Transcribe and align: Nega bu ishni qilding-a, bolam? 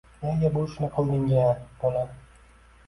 Nega 0.21 0.49
bu 0.55 0.63
ishni 0.69 0.89
qilding-a, 0.97 1.47
bolam? 1.85 2.19